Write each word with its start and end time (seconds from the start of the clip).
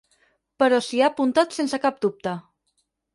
Però 0.63 0.79
s'hi 0.85 1.01
ha 1.03 1.09
apuntat 1.13 1.53
sense 1.57 1.79
cap 1.83 1.99
dubte. 2.07 2.33